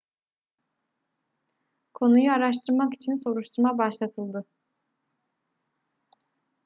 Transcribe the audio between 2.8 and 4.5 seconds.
için soruşturma başlatıldı